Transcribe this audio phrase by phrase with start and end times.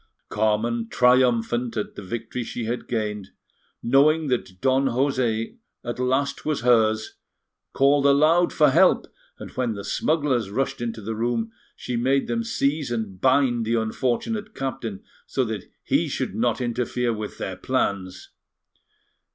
[0.29, 3.29] Carmen triumphant at the victory she had gained,
[3.83, 7.17] knowing that Don José at last was hers,
[7.71, 9.05] called aloud for help,
[9.37, 13.75] and when the smugglers rushed into the room, she made them seize and bind the
[13.75, 18.31] unfortunate captain so that he should not interfere with their plans.